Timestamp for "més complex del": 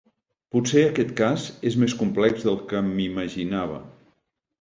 1.83-2.57